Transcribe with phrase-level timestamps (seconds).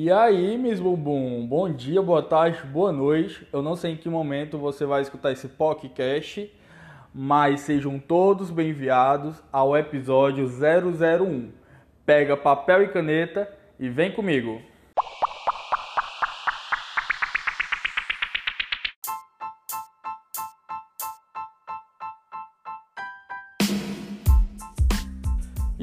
[0.00, 3.44] E aí, Miss Bumbum, bom dia, boa tarde, boa noite.
[3.52, 6.48] Eu não sei em que momento você vai escutar esse podcast,
[7.12, 11.50] mas sejam todos bem-vindos ao episódio 001.
[12.06, 14.62] Pega papel e caneta e vem comigo.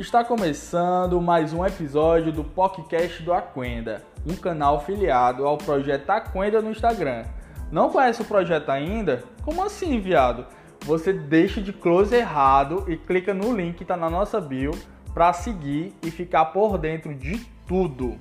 [0.05, 6.61] Está começando mais um episódio do podcast do Aquenda, um canal filiado ao projeto Aquenda
[6.61, 7.25] no Instagram.
[7.71, 9.23] Não conhece o projeto ainda?
[9.41, 10.45] Como assim, viado?
[10.81, 14.73] Você deixa de close errado e clica no link que está na nossa bio
[15.11, 18.15] para seguir e ficar por dentro de tudo.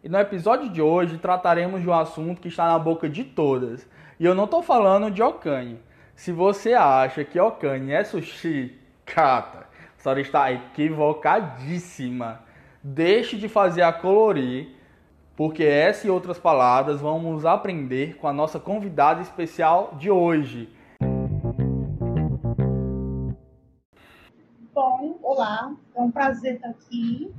[0.00, 3.84] E no episódio de hoje trataremos de um assunto que está na boca de todas.
[4.18, 5.80] E eu não estou falando de Okane.
[6.16, 9.66] Se você acha que Okane é sushi, cata,
[9.98, 12.40] a senhora está equivocadíssima.
[12.82, 14.68] Deixe de fazer a colorir,
[15.36, 20.72] porque essa e outras palavras vamos aprender com a nossa convidada especial de hoje.
[24.72, 27.34] Bom, olá, é um prazer estar aqui.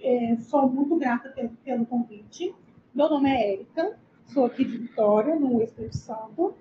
[0.00, 2.54] É, sou muito grata pelo, pelo convite.
[2.94, 6.54] Meu nome é Érica, sou aqui de Vitória, no Espírito Santo.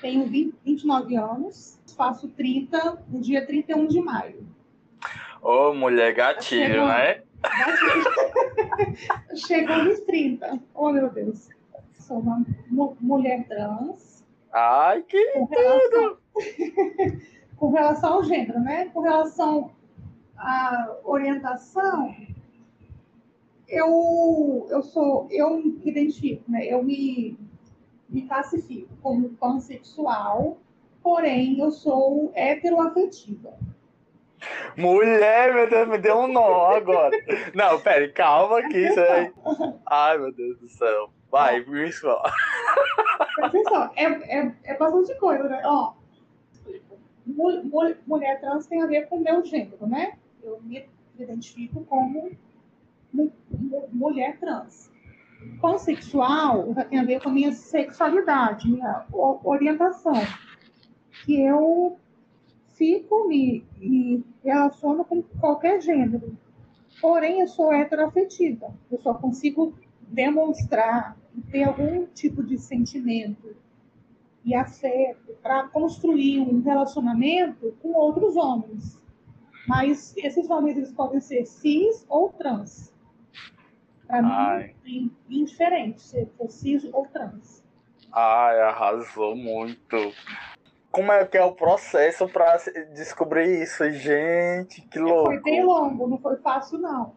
[0.00, 4.46] Tenho 20, 29 anos, faço 30 no dia 31 de maio.
[5.42, 6.86] Ô, mulher gatilho, Chegou...
[6.86, 7.22] né?
[9.34, 10.60] Chegou nos 30.
[10.74, 11.48] Oh, meu Deus.
[11.94, 12.44] Sou uma
[13.00, 14.24] mulher trans.
[14.52, 16.16] Ai, que com relação...
[17.56, 18.86] com relação ao gênero, né?
[18.94, 19.72] Com relação
[20.36, 22.14] à orientação,
[23.68, 26.64] eu, eu sou, eu me identifico, né?
[26.66, 27.36] Eu me
[28.08, 30.58] me classifico como pansexual,
[31.02, 33.54] porém eu sou heteroafetiva.
[34.76, 37.16] Mulher, meu Deus, me deu um nó agora.
[37.54, 39.32] Não, pera, calma aqui, isso aí.
[39.86, 41.10] Ai, meu Deus do céu.
[41.30, 42.08] Vai, isso.
[43.42, 45.60] Atenção, é, é, é bastante coisa, né?
[45.64, 45.92] Ó,
[48.06, 50.16] mulher trans tem a ver com o meu gênero, né?
[50.42, 52.30] Eu me identifico como
[53.92, 54.87] mulher trans
[55.60, 59.04] pansexual tem a ver com a minha sexualidade, minha
[59.44, 60.14] orientação.
[61.24, 61.98] Que eu
[62.74, 66.36] fico, me, me relaciono com qualquer gênero.
[67.00, 68.74] Porém, eu sou heteroafetiva.
[68.90, 73.56] Eu só consigo demonstrar e ter algum tipo de sentimento
[74.44, 79.00] e afeto para construir um relacionamento com outros homens.
[79.66, 82.92] Mas esses homens eles podem ser cis ou trans.
[84.08, 84.22] Para
[84.84, 87.62] mim, é indiferente se for cis ou trans.
[88.10, 89.96] Ai, arrasou muito.
[90.90, 92.56] Como é que é o processo para
[92.94, 94.80] descobrir isso, gente?
[94.82, 95.26] Que louco.
[95.26, 97.14] Foi bem longo, não foi fácil, não.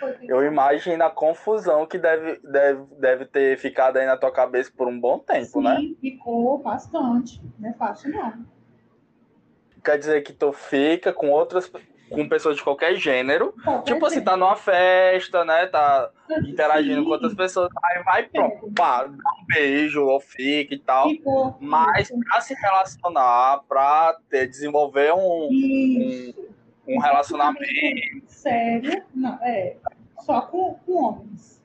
[0.00, 4.70] Foi Eu imagino a confusão que deve, deve, deve ter ficado aí na tua cabeça
[4.76, 5.76] por um bom tempo, Sim, né?
[5.76, 7.40] Sim, ficou bastante.
[7.58, 8.44] Não é fácil, não.
[9.82, 11.70] Quer dizer que tu fica com outras
[12.10, 13.54] com pessoas de qualquer gênero.
[13.84, 15.66] tipo assim, tá numa festa, né?
[15.66, 16.10] Tá
[16.44, 17.04] interagindo Sim.
[17.04, 17.68] com outras pessoas.
[17.84, 21.08] Aí vai pronto, pá, dá um beijo, ou fica e tal.
[21.08, 21.56] Ficou.
[21.60, 26.34] Mas pra se relacionar, pra ter, desenvolver um, um,
[26.88, 27.66] um, relacionamento.
[28.26, 29.76] Sério, não, é.
[30.20, 31.62] Só com, com homens.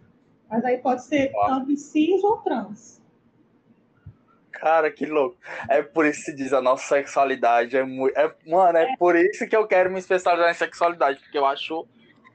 [0.50, 3.01] Mas aí pode ser tanto cis ou trans.
[4.62, 5.36] Cara, que louco.
[5.68, 7.76] É por isso que se diz a nossa sexualidade.
[7.76, 8.16] É muito.
[8.16, 11.88] É, mano, é, por isso que eu quero me especializar em sexualidade, porque eu acho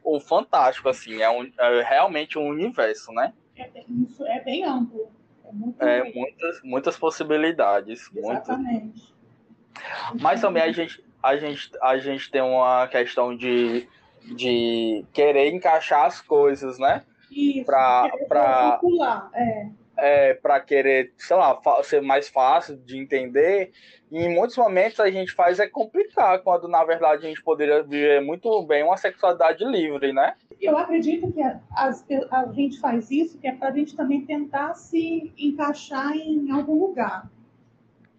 [0.03, 1.22] o fantástico, assim.
[1.22, 3.32] É, um, é realmente um universo, né?
[3.56, 5.09] É, isso é bem amplo.
[5.44, 8.10] É, muito é muitas, muitas possibilidades.
[8.12, 8.82] Exatamente.
[8.82, 10.20] Muitas.
[10.20, 13.88] Mas também a gente, a, gente, a gente tem uma questão de,
[14.34, 17.04] de querer encaixar as coisas, né?
[17.31, 18.78] Isso, pra, pra...
[18.78, 23.72] Popular, é é, para querer, sei lá, ser mais fácil de entender.
[24.10, 27.82] E em muitos momentos a gente faz é complicar, quando na verdade a gente poderia
[27.82, 30.34] viver muito bem uma sexualidade livre, né?
[30.60, 31.91] Eu acredito que a, a,
[32.30, 36.78] a gente faz isso, que é para a gente também tentar se encaixar em algum
[36.78, 37.28] lugar.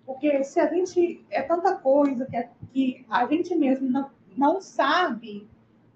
[0.05, 1.21] Porque se a gente.
[1.29, 5.47] É tanta coisa que, é, que a gente mesmo não, não sabe,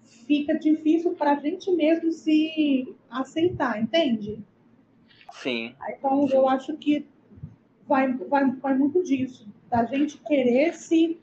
[0.04, 4.44] fica difícil para a gente mesmo se aceitar, entende?
[5.32, 5.76] Sim.
[5.90, 6.36] Então, Sim.
[6.36, 7.08] eu acho que
[7.88, 11.20] vai, vai, vai muito disso, da gente querer se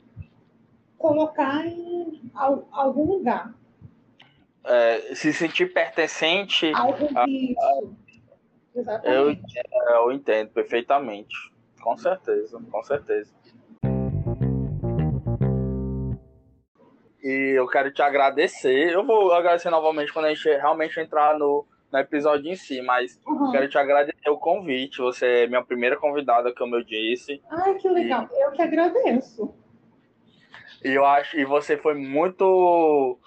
[0.97, 3.55] colocar em algum lugar.
[4.65, 6.73] É, se sentir pertencente.
[6.75, 7.25] Algo a,
[8.75, 9.59] Exatamente.
[9.59, 11.35] Eu, eu entendo perfeitamente.
[11.81, 13.33] Com certeza, com certeza.
[17.29, 18.91] e eu quero te agradecer.
[18.91, 23.19] Eu vou agradecer novamente quando a gente realmente entrar no, no episódio em si, mas
[23.27, 23.51] uhum.
[23.51, 24.99] quero te agradecer o convite.
[24.99, 27.43] Você é minha primeira convidada, como eu disse.
[27.51, 28.29] Ai, que legal.
[28.31, 28.45] E...
[28.45, 29.55] Eu que agradeço.
[30.85, 33.19] E eu acho e você foi muito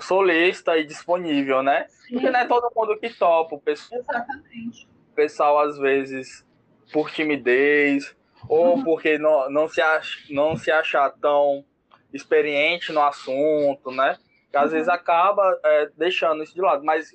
[0.00, 1.86] solista e disponível, né?
[1.88, 2.14] Sim.
[2.14, 3.56] Porque não é todo mundo que topa.
[3.56, 4.88] O pessoal, Exatamente.
[5.12, 6.46] O pessoal, às vezes,
[6.92, 8.16] por timidez,
[8.48, 8.84] ou uhum.
[8.84, 11.64] porque não, não, se acha, não se acha tão
[12.12, 14.16] experiente no assunto, né?
[14.50, 14.70] Que às uhum.
[14.70, 16.84] vezes acaba é, deixando isso de lado.
[16.84, 17.10] Mas,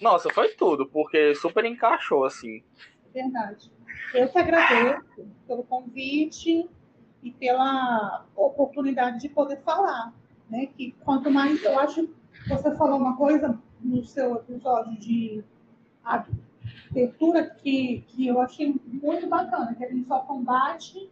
[0.00, 2.62] nossa, foi tudo, porque super encaixou, assim.
[3.12, 3.70] Verdade.
[4.12, 6.68] Eu te agradeço pelo convite
[7.22, 10.12] e pela oportunidade de poder falar,
[10.48, 10.66] né?
[10.66, 12.08] Que quanto mais, eu acho,
[12.46, 15.44] você falou uma coisa no seu episódio de
[16.90, 21.10] abertura que, que eu achei muito bacana, que a gente só combate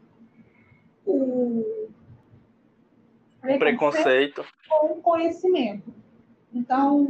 [1.05, 1.89] o
[3.59, 5.93] preconceito com conhecimento.
[6.55, 7.07] Então,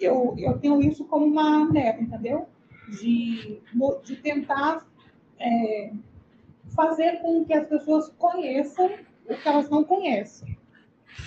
[0.00, 2.48] eu, eu tenho isso como uma meta, entendeu?
[2.88, 3.60] De,
[4.04, 4.86] de tentar
[5.38, 5.92] é,
[6.74, 8.90] fazer com que as pessoas conheçam
[9.26, 10.58] o que elas não conhecem,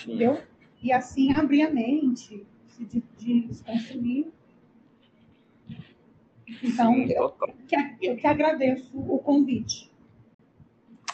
[0.01, 0.41] entendeu?
[0.81, 2.45] E assim abrir a mente,
[2.77, 4.31] de, de desconstruir
[6.61, 7.29] então, Sim, eu,
[7.67, 9.91] que, eu que agradeço o convite.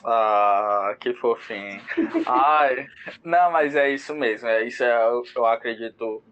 [0.03, 1.81] Ah, que fofinho.
[2.25, 2.87] Ai,
[3.23, 4.47] não, mas é isso mesmo.
[4.47, 6.23] É isso é, eu, eu acredito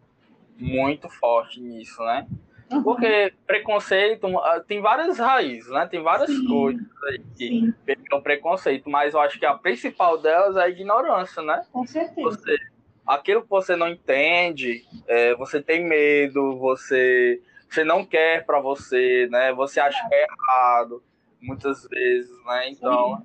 [0.58, 2.28] muito forte nisso, né?
[2.72, 2.84] Uhum.
[2.84, 5.88] Porque preconceito ah, tem várias raízes, né?
[5.88, 6.46] Tem várias Sim.
[6.48, 11.42] coisas aí que pegam preconceito, mas eu acho que a principal delas é a ignorância,
[11.42, 11.66] né?
[11.72, 12.30] Com certeza.
[12.30, 12.58] Você,
[13.06, 19.28] aquilo que você não entende, é, você tem medo, você você não quer para você,
[19.30, 19.54] né?
[19.54, 21.04] Você acha que é errado
[21.42, 22.70] muitas vezes, né?
[22.70, 23.24] Então,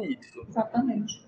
[0.00, 0.44] é isso.
[0.48, 1.24] Exatamente.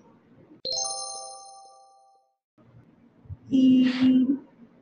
[3.49, 4.37] E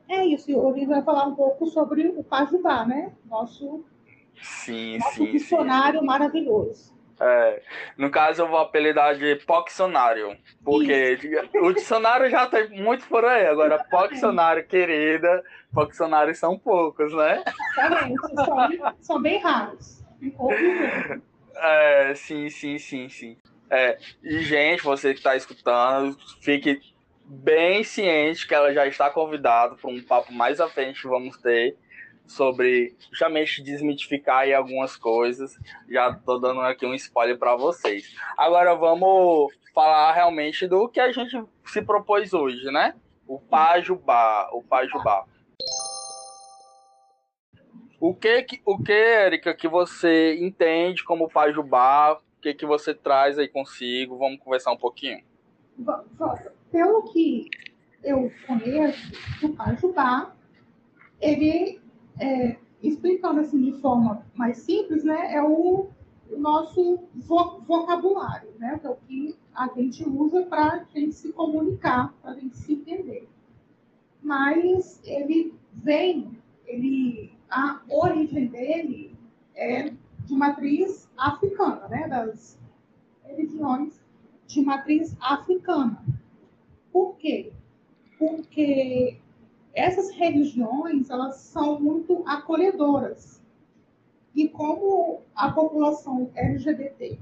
[0.08, 0.56] é isso.
[0.56, 3.12] Hoje a gente vai falar um pouco sobre o Pajubá, né?
[3.24, 3.84] Nosso,
[4.40, 6.06] sim, nosso sim, dicionário sim.
[6.06, 6.96] maravilhoso.
[7.18, 7.62] É,
[7.96, 11.64] no caso, eu vou apelidar de Poxonário, porque Isso.
[11.64, 13.46] o dicionário já tem muito por aí.
[13.46, 15.42] Agora, Poxonário, querida,
[15.72, 17.42] Poxonários são poucos, né?
[17.72, 20.04] Exatamente, são, são bem raros.
[21.54, 23.36] É, sim, sim, sim, sim.
[23.70, 26.80] É, e, gente, você que está escutando, fique
[27.26, 31.36] bem ciente que ela já está convidada para um papo mais à frente que vamos
[31.38, 31.76] ter
[32.26, 35.58] sobre justamente desmitificar aí algumas coisas.
[35.88, 38.14] Já tô dando aqui um spoiler para vocês.
[38.36, 42.94] Agora vamos falar realmente do que a gente se propôs hoje, né?
[43.26, 45.24] O Pajubá, o Pajubá.
[47.98, 52.12] O que, o que, Erika, que você entende como Pajubá?
[52.12, 54.18] O que, que você traz aí consigo?
[54.18, 55.24] Vamos conversar um pouquinho.
[56.76, 57.48] Pelo que
[58.04, 59.10] eu conheço,
[59.42, 60.36] o Pajubá,
[61.18, 61.80] ele
[62.20, 65.88] é, explicando assim de forma mais simples, né, é o,
[66.30, 71.14] o nosso vo vocabulário, né, que é o que a gente usa para a gente
[71.14, 73.26] se comunicar, para a gente se entender.
[74.22, 76.36] Mas ele vem,
[76.66, 79.16] ele, a origem dele
[79.54, 79.94] é
[80.26, 82.60] de matriz africana, né, das
[83.24, 83.98] religiões
[84.46, 86.04] de matriz africana.
[86.96, 87.52] Por quê?
[88.18, 89.18] Porque
[89.74, 93.44] essas religiões elas são muito acolhedoras.
[94.34, 97.18] E como a população LGBT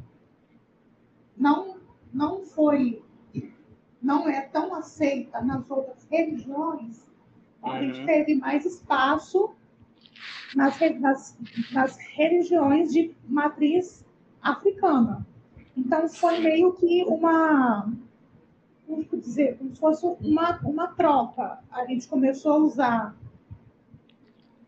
[1.37, 1.79] não,
[2.13, 3.03] não foi,
[4.01, 7.11] não é tão aceita nas outras religiões,
[7.61, 7.73] uhum.
[7.73, 9.57] a gente teve mais espaço
[10.55, 11.37] nas, nas,
[11.73, 14.07] nas religiões de matriz
[14.41, 15.27] africana.
[15.77, 17.93] Então, foi meio que uma,
[18.95, 21.59] como dizer, como se fosse uma, uma troca.
[21.71, 23.17] A gente começou a usar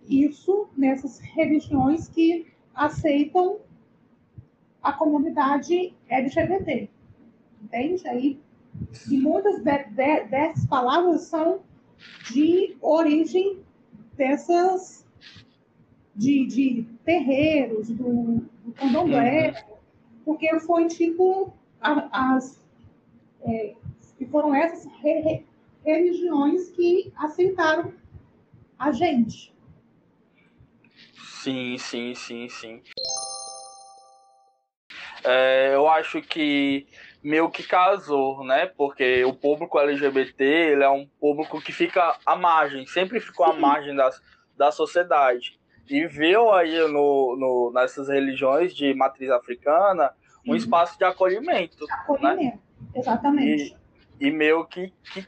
[0.08, 3.58] isso nessas religiões que aceitam
[4.82, 6.88] a comunidade LGBT.
[7.62, 8.06] Entende?
[8.08, 8.40] Aí,
[9.10, 11.60] e muitas de, de, dessas palavras são
[12.32, 13.58] de origem
[14.16, 15.06] dessas
[16.14, 19.76] de, de terreiros, do, do candomblé, uhum.
[20.24, 22.64] porque foi tipo a, as
[23.42, 23.74] é,
[24.16, 25.44] que foram essas re
[25.84, 27.92] religiões que aceitaram
[28.76, 29.54] a gente.
[31.14, 32.82] Sim, sim, sim, sim.
[35.22, 36.88] É, eu acho que
[37.22, 38.66] meio que casou, né?
[38.66, 43.52] Porque o público LGBT ele é um público que fica à margem, sempre ficou à
[43.52, 44.20] margem das,
[44.56, 45.58] da sociedade.
[45.88, 50.12] E viu aí no, no, nessas religiões de matriz africana
[50.46, 51.84] um espaço de acolhimento.
[51.90, 52.58] Acolhimento, né?
[52.94, 53.72] exatamente.
[53.72, 53.85] E,
[54.20, 55.26] e meio que, que,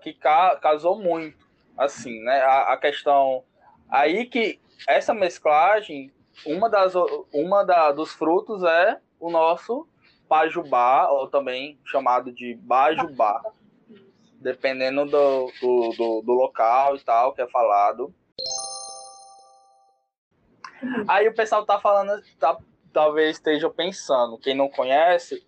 [0.00, 0.12] que
[0.60, 2.40] casou muito, assim, né?
[2.40, 3.42] A, a questão.
[3.88, 6.12] Aí que essa mesclagem,
[6.46, 6.92] uma, das,
[7.32, 9.88] uma da, dos frutos é o nosso
[10.28, 13.42] pajubá, ou também chamado de bajubá,
[14.40, 18.14] dependendo do, do, do, do local e tal que é falado.
[21.08, 22.56] Aí o pessoal tá falando, tá,
[22.92, 25.44] talvez esteja pensando, quem não conhece,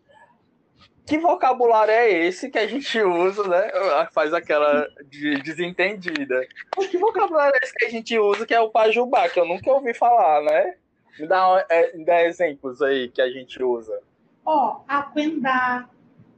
[1.07, 3.71] que vocabulário é esse que a gente usa, né?
[4.13, 6.47] Faz aquela de desentendida.
[6.91, 9.71] Que vocabulário é esse que a gente usa que é o pajubá, que eu nunca
[9.71, 10.75] ouvi falar, né?
[11.19, 14.01] Me dá, é, me dá exemplos aí que a gente usa.
[14.45, 15.91] Ó, aquendar,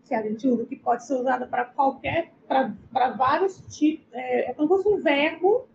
[0.07, 4.07] que a gente usa, que pode ser usada para qualquer, para vários tipos.
[4.13, 5.69] É, é como se fosse um verbo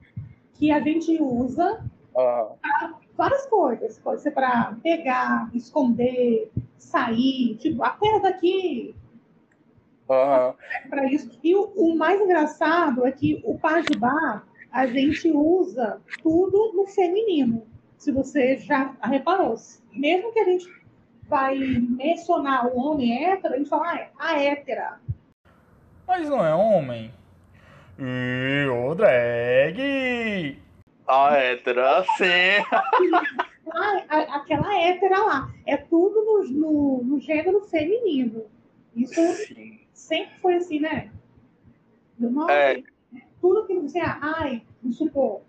[0.54, 1.80] que a gente usa
[2.16, 2.58] uhum.
[2.62, 3.98] para várias coisas.
[4.00, 8.96] Pode ser para pegar, esconder, sair, tipo, aperta aqui.
[10.08, 10.54] Uhum.
[10.90, 11.38] Para isso.
[11.44, 17.66] E o, o, mais engraçado é que o pajubá a gente usa tudo no feminino.
[17.98, 19.56] Se você já reparou.
[19.92, 20.68] Mesmo que a gente
[21.28, 25.00] vai mencionar o homem hétero, a gente fala ah, a hétera.
[26.08, 27.12] Mas não é homem.
[28.00, 30.67] E o drag.
[31.08, 32.64] A hétera, sim.
[33.72, 35.52] ah, aquela hétera lá.
[35.66, 38.46] É tudo no, no, no gênero feminino.
[38.96, 39.80] Isso sim.
[39.94, 41.12] sempre foi assim, né?
[42.20, 42.84] Não, é.
[43.40, 44.00] Tudo que você.
[44.00, 45.42] Ai, vamos supor,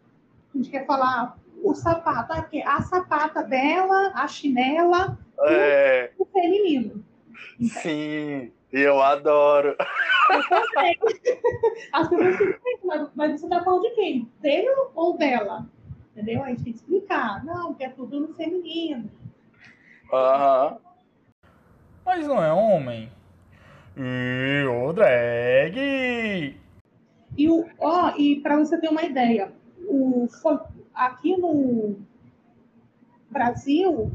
[0.55, 6.11] a gente quer falar o sapato, aqui, a sapata dela, a chinela, é.
[6.19, 7.05] o feminino.
[7.83, 9.77] Sim, eu adoro.
[11.93, 14.31] As pessoas ficam, mas, mas você está falando de quem?
[14.41, 15.67] Dele ou dela?
[16.13, 16.43] Entendeu?
[16.43, 17.45] A gente tem que explicar.
[17.45, 19.11] Não, que é tudo no feminino.
[20.13, 20.73] Aham.
[20.73, 20.79] Uhum.
[22.05, 23.11] Mas não é homem.
[23.97, 26.57] E o drag.
[27.37, 29.53] E, o, ó, e para você ter uma ideia,
[29.87, 30.59] o, foi,
[30.95, 31.97] aqui no
[33.31, 34.11] Brasil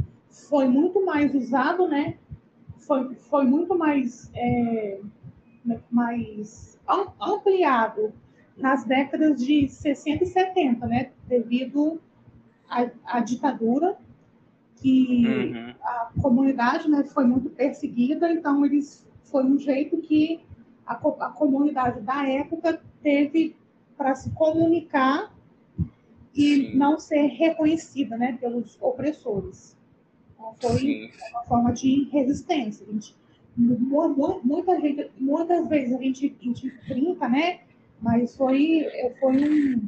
[0.50, 2.18] foi muito mais usado, né?
[2.80, 5.00] Foi, foi muito mais, é,
[5.90, 6.80] mais
[7.20, 8.14] ampliado
[8.58, 11.12] nas décadas de 60 e 70, né?
[11.28, 12.00] Devido
[12.70, 13.98] à, à ditadura,
[14.76, 15.74] que uhum.
[15.82, 20.42] a comunidade né, foi muito perseguida, então eles foi um jeito que
[20.86, 23.56] a, a comunidade da época teve
[23.98, 25.34] para se comunicar
[26.36, 26.76] e Sim.
[26.76, 29.78] não ser reconhecida né, pelos opressores.
[30.34, 31.12] Então, foi Sim.
[31.32, 32.86] uma forma de resistência.
[32.88, 33.16] A gente,
[33.56, 37.62] muita gente, muitas vezes a gente, a gente brinca, né?
[38.02, 38.88] Mas foi,
[39.20, 39.88] foi um,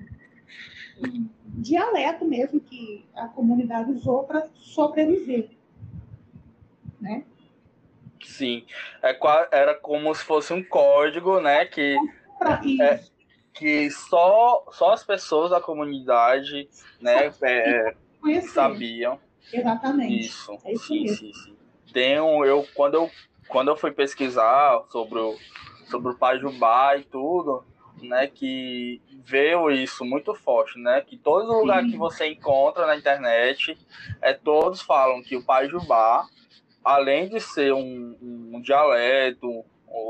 [1.03, 5.50] um dialeto mesmo que a comunidade usou para sobreviver.
[7.00, 7.25] Né?
[8.24, 8.65] Sim,
[9.03, 9.17] é,
[9.51, 11.65] era como se fosse um código, né?
[11.65, 11.98] Que,
[12.81, 13.00] é,
[13.53, 16.67] que só, só as pessoas da comunidade
[17.00, 17.95] né, é,
[18.41, 19.19] sabiam.
[19.53, 20.25] Exatamente.
[20.25, 21.55] Isso, é isso sim, sim, sim.
[22.19, 23.12] Um, eu, quando, eu,
[23.47, 25.37] quando eu fui pesquisar sobre o,
[25.89, 27.63] sobre o Pajubá e tudo,
[28.01, 31.91] né, que veio isso muito forte, né, que todo lugar sim.
[31.91, 33.77] que você encontra na internet,
[34.21, 36.27] é, todos falam que o Pajubá,
[36.83, 39.65] além de ser um, um dialeto,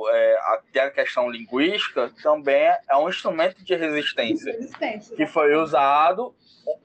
[0.10, 5.16] é, até a questão linguística, também é um instrumento de resistência, resistência.
[5.16, 6.34] que foi usado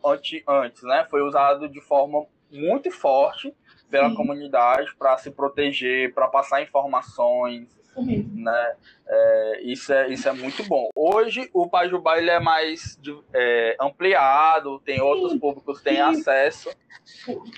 [0.04, 1.06] antes, antes, né?
[1.10, 3.54] Foi usado de forma muito forte
[3.90, 4.14] pela Sim.
[4.14, 8.74] comunidade para se proteger, para passar informações, né?
[9.06, 10.88] É, isso, é, isso é muito bom.
[10.94, 12.98] Hoje o Pajubá ele é mais
[13.34, 16.70] é, ampliado, tem sim, outros públicos que têm acesso,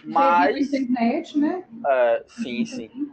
[0.04, 1.64] mas internet, né?
[1.86, 3.12] É, sim, sim.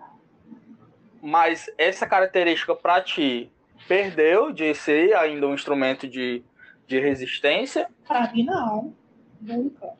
[1.21, 3.51] Mas essa característica para ti
[3.87, 6.41] perdeu de ser ainda um instrumento de,
[6.87, 7.89] de resistência?
[8.07, 8.93] Para mim, não.
[9.41, 9.93] Nunca.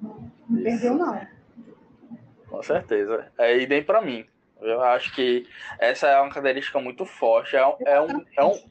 [0.00, 1.33] Não, não perdeu, não.
[2.56, 3.32] Com certeza.
[3.38, 4.26] É idem para mim.
[4.60, 5.46] Eu acho que
[5.78, 7.56] essa é uma característica muito forte.
[7.56, 8.62] É, é, um, é, um,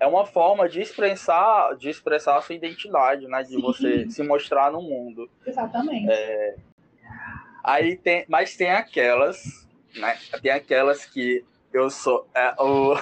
[0.00, 3.42] é uma forma de expressar, de expressar a sua identidade, né?
[3.42, 3.60] De Sim.
[3.60, 5.30] você se mostrar no mundo.
[5.46, 6.10] Exatamente.
[6.10, 6.56] É,
[7.62, 9.64] aí tem, mas tem aquelas
[9.98, 10.16] né?
[10.42, 12.28] Tem aquelas que eu sou.
[12.34, 12.94] É, o...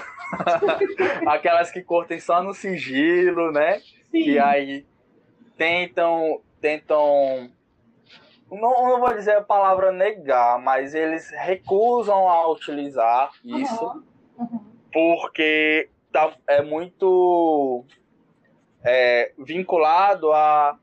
[1.28, 3.80] aquelas que curtem só no sigilo, né?
[4.10, 4.22] Sim.
[4.24, 4.86] Que aí
[5.56, 6.40] tentam.
[6.60, 7.50] tentam
[8.56, 14.02] não, não vou dizer a palavra negar, mas eles recusam a utilizar isso uhum.
[14.38, 14.60] Uhum.
[14.92, 17.84] porque tá, é muito
[18.84, 20.78] é, vinculado a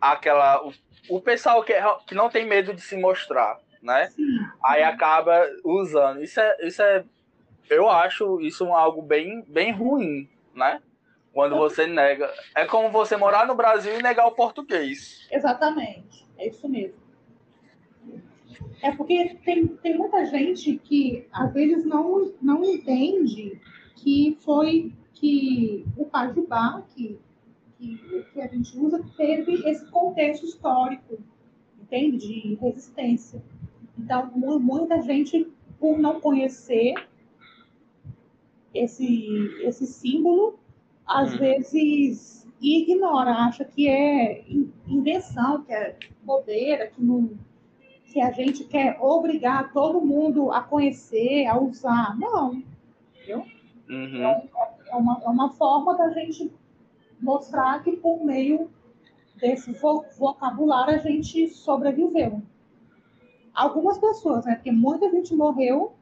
[0.00, 0.72] aquela o,
[1.08, 1.74] o pessoal que,
[2.06, 4.08] que não tem medo de se mostrar né?
[4.08, 4.38] Sim.
[4.62, 6.22] Aí acaba usando.
[6.22, 7.04] Isso é, isso é
[7.70, 10.80] eu acho isso algo bem, bem ruim, né?
[11.36, 12.32] Quando você nega.
[12.54, 15.28] É como você morar no Brasil e negar o português.
[15.30, 16.26] Exatamente.
[16.38, 16.96] É isso mesmo.
[18.82, 23.60] É porque tem, tem muita gente que às vezes não, não entende
[23.96, 27.18] que foi que o Pajubá, que,
[27.76, 31.18] que, que a gente usa, teve esse contexto histórico,
[31.82, 32.16] entende?
[32.16, 33.42] De resistência.
[33.98, 35.46] Então, muita gente,
[35.78, 36.94] por não conhecer
[38.72, 40.58] esse, esse símbolo,
[41.06, 41.38] às hum.
[41.38, 44.44] vezes ignora, acha que é
[44.86, 47.30] invenção, que é bobeira, que não
[48.16, 52.18] que a gente quer obrigar todo mundo a conhecer, a usar.
[52.18, 52.62] Não.
[53.14, 53.44] Entendeu?
[53.90, 54.24] Uhum.
[54.24, 54.48] É,
[54.90, 56.50] é, uma, é uma forma da gente
[57.20, 58.70] mostrar que por meio
[59.38, 59.70] desse
[60.18, 62.40] vocabulário a gente sobreviveu.
[63.52, 64.54] Algumas pessoas, né?
[64.54, 65.92] Porque muita gente morreu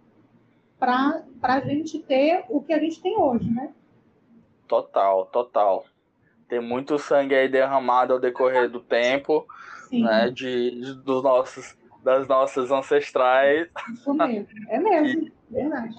[0.78, 3.72] para a gente ter o que a gente tem hoje, né?
[4.66, 5.84] Total, total.
[6.48, 9.46] Tem muito sangue aí derramado ao decorrer do tempo,
[9.88, 10.04] Sim.
[10.04, 10.30] né?
[10.30, 13.66] De, de, dos nossos das nossas ancestrais.
[13.92, 15.96] Isso mesmo, é mesmo, verdade.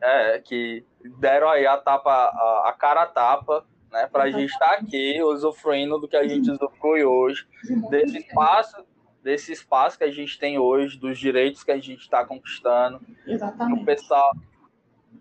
[0.00, 0.84] É, que
[1.18, 4.74] deram aí a tapa, a, a cara a tapa, né, para a gente estar tá
[4.74, 7.44] aqui usufruindo do que a gente usufrui hoje,
[7.90, 8.76] desse espaço,
[9.22, 13.00] desse espaço que a gente tem hoje, dos direitos que a gente está conquistando.
[13.26, 13.82] Exatamente.
[13.82, 14.30] O pessoal,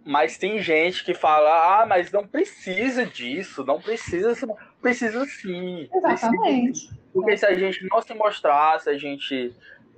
[0.08, 4.34] mas tem gente que fala, ah, mas não precisa disso, não precisa,
[4.82, 5.90] precisa sim.
[5.94, 6.88] Exatamente.
[6.88, 6.98] Precisa.
[7.14, 9.54] Porque se a gente não se mostrar, se a gente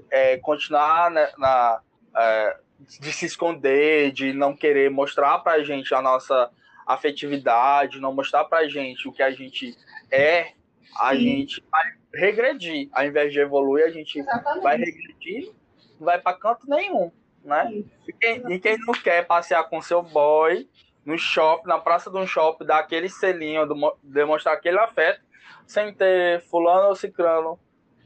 [0.09, 1.81] é, continuar na, na
[2.17, 2.57] é,
[2.99, 6.49] de se esconder, de não querer mostrar para a gente a nossa
[6.87, 9.77] afetividade, não mostrar para a gente o que a gente
[10.11, 10.53] é,
[10.97, 11.19] a Sim.
[11.19, 11.83] gente vai
[12.15, 12.89] regredir.
[12.93, 14.63] Ao invés de evoluir, a gente Exatamente.
[14.63, 15.51] vai regredir,
[15.99, 17.11] não vai para canto nenhum,
[17.43, 17.83] né?
[18.07, 20.67] E quem, e quem, não quer passear com seu boy
[21.05, 23.67] no shopping, na praça de um shopping, dar aquele selinho,
[24.03, 25.21] demonstrar aquele afeto,
[25.65, 27.59] sem ter fulano ou ciclano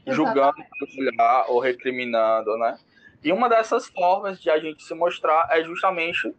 [0.06, 0.54] julgando
[1.48, 2.78] ou recriminando, né?
[3.22, 6.34] E uma dessas formas de a gente se mostrar é justamente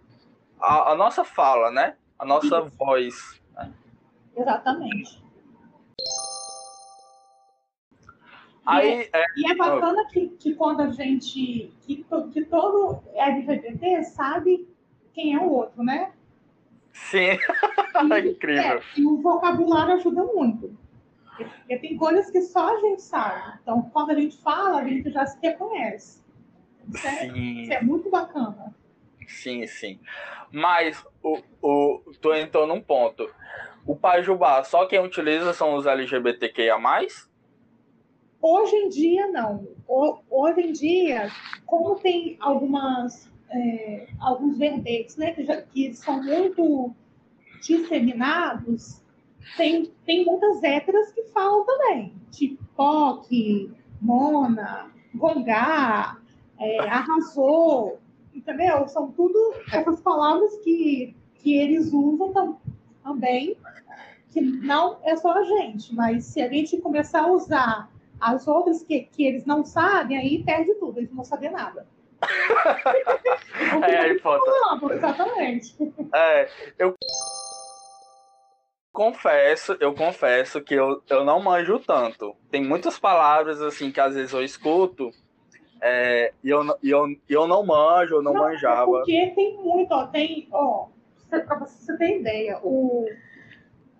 [0.59, 1.95] a, a nossa fala, né?
[2.17, 3.41] A nossa voz.
[3.55, 3.73] Né?
[4.37, 5.24] Exatamente.
[8.65, 11.71] Aí, e, é, é, e é bacana que, que quando a gente.
[11.81, 14.67] Que, que todo LGBT sabe
[15.13, 16.11] quem é o outro, né?
[16.91, 17.37] Sim,
[18.23, 18.77] e, incrível.
[18.77, 20.77] É, e o vocabulário ajuda muito.
[21.35, 23.59] Porque tem coisas que só a gente sabe.
[23.61, 26.23] Então, quando a gente fala, a gente já se reconhece.
[26.93, 28.73] Isso é, isso é muito bacana.
[29.27, 29.99] Sim, sim.
[30.51, 33.29] Mas o, o, tu entrou num ponto.
[33.85, 36.77] O Pajubá, só quem utiliza são os LGBTQIA?
[38.47, 39.67] Hoje em dia, não.
[40.29, 41.31] Hoje em dia,
[41.65, 46.93] como tem algumas, é, alguns verbetes né, que, já, que são muito
[47.59, 49.01] disseminados,
[49.57, 56.19] tem, tem muitas héteras que falam também, tipo POC, Mona, Gongá,
[56.59, 57.97] é, arrasou,
[58.31, 58.87] entendeu?
[58.87, 62.59] São tudo essas palavras que, que eles usam tam,
[63.03, 63.57] também,
[64.29, 68.83] que não é só a gente, mas se a gente começar a usar as outras
[68.83, 71.87] que, que eles não sabem, aí perde tudo, eles não vão saber nada.
[73.87, 75.75] é, aí, falando, exatamente.
[76.13, 76.49] É,
[76.79, 76.95] eu
[78.91, 82.35] confesso, eu confesso que eu, eu não manjo tanto.
[82.49, 85.11] Tem muitas palavras assim que às vezes eu escuto
[85.81, 88.85] é, e eu, eu, eu não manjo, eu não, não é manjava.
[88.85, 90.87] Porque tem muito, ó, tem, ó,
[91.29, 93.07] para você ter ideia, o,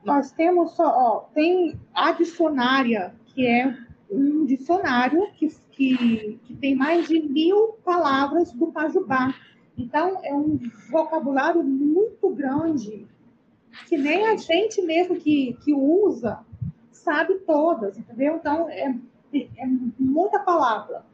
[0.03, 3.75] nós temos só, ó, tem a dicionária, que é
[4.09, 9.33] um dicionário que, que, que tem mais de mil palavras do Pajubá.
[9.77, 13.07] Então, é um vocabulário muito grande
[13.87, 16.39] que nem a gente mesmo que, que usa
[16.91, 18.37] sabe todas, entendeu?
[18.37, 18.95] Então, é,
[19.33, 19.65] é
[19.99, 21.05] muita palavra.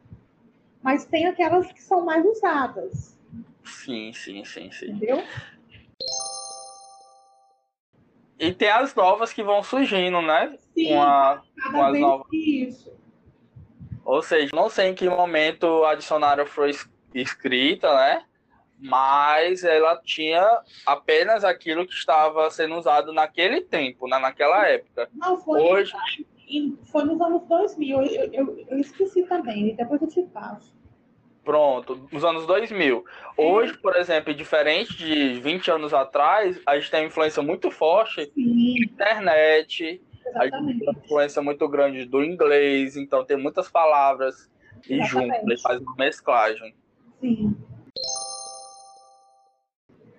[0.82, 3.18] Mas tem aquelas que são mais usadas.
[3.62, 4.90] Sim, sim, sim, sim.
[4.92, 5.22] Entendeu?
[8.42, 10.56] E tem as novas que vão surgindo, né?
[10.74, 12.26] Sim, com, a, com as novas.
[12.32, 12.92] isso.
[14.04, 16.72] Ou seja, não sei em que momento a dicionário foi
[17.14, 18.24] escrita, né?
[18.84, 20.44] mas ela tinha
[20.84, 25.08] apenas aquilo que estava sendo usado naquele tempo, né, naquela época.
[25.14, 25.92] Não, foi, Hoje...
[26.86, 30.74] foi nos anos 2000, eu, eu, eu esqueci também, depois eu te passo.
[31.44, 33.04] Pronto, nos anos 2000.
[33.36, 38.30] Hoje, por exemplo, diferente de 20 anos atrás, a gente tem uma influência muito forte
[38.32, 38.74] Sim.
[38.78, 40.36] da internet, Exatamente.
[40.36, 44.48] a gente tem uma influência muito grande do inglês, então tem muitas palavras
[44.88, 46.74] e junto, ele faz uma mesclagem.
[47.20, 47.56] Sim.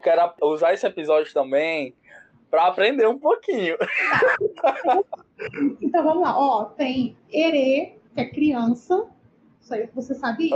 [0.01, 1.95] quero usar esse episódio também
[2.51, 3.77] para aprender um pouquinho.
[5.81, 9.07] Então vamos lá, ó, tem Erê, que é criança.
[9.59, 10.55] Isso aí você sabia?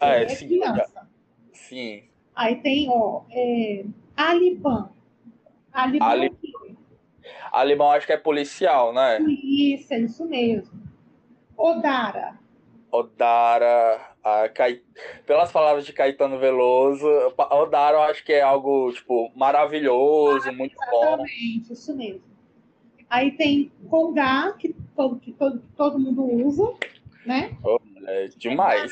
[0.00, 0.48] Ah, Erê é, sim.
[0.48, 1.08] criança.
[1.52, 2.02] Sim.
[2.34, 3.84] Aí tem, ó, é,
[4.16, 4.90] Aliban.
[5.72, 6.78] Aliban Ali- é?
[7.52, 9.18] Alemão acho que é policial, né?
[9.20, 10.70] Isso, é isso mesmo.
[11.56, 12.38] Odara.
[12.90, 14.80] Odara, a Cai...
[15.26, 17.06] pelas palavras de Caetano Veloso,
[17.50, 21.04] Odara eu acho que é algo, tipo, maravilhoso, muito bom.
[21.04, 22.22] Exatamente, isso mesmo.
[23.10, 26.74] Aí tem Congá, que todo, que todo, que todo mundo usa,
[27.26, 27.56] né?
[28.08, 28.90] É demais.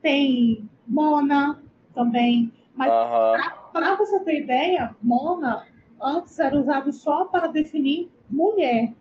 [0.00, 1.60] Tem Mona
[1.92, 2.52] também.
[2.74, 3.36] Mas Aham.
[3.72, 5.66] para você ter ideia, Mona
[6.00, 8.92] antes era usado só para definir mulher.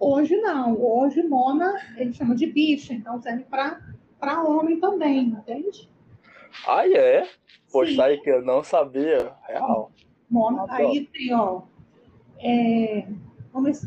[0.00, 0.80] Hoje não.
[0.80, 5.90] Hoje Mona ele chama de bicha, então serve para homem também, entende?
[6.66, 7.28] Ah, é?
[7.70, 8.00] Poxa, Sim.
[8.00, 9.34] aí que eu não sabia.
[9.46, 9.92] Real.
[10.30, 10.88] Mona, Adoro.
[10.88, 11.62] aí tem, ó.
[12.38, 13.06] é,
[13.52, 13.86] vamos,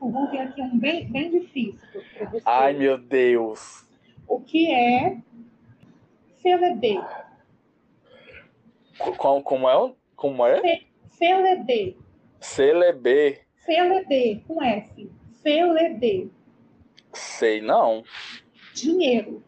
[0.00, 1.78] vamos ver aqui um bem, bem difícil
[2.16, 2.42] para você.
[2.44, 3.86] Ai, meu Deus.
[4.28, 5.16] O que é
[6.42, 7.00] Felebê?
[9.16, 9.76] Como, como é?
[9.76, 10.80] o- Como é?
[11.18, 11.96] Felebê.
[12.40, 13.40] CLB.
[13.64, 15.10] Felebê, com F.
[15.42, 16.28] Felebê.
[17.12, 18.04] Sei não.
[18.74, 19.42] Dinheiro.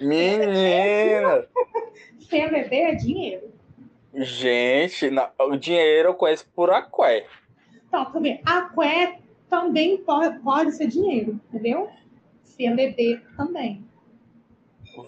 [0.00, 1.46] Menina!
[2.28, 3.52] Felebê é dinheiro.
[4.14, 7.26] Gente, na- o dinheiro eu conheço por aqué.
[7.88, 11.88] Então, tu vê, aqué também pode, pode ser dinheiro, entendeu?
[12.56, 13.82] Felebê também.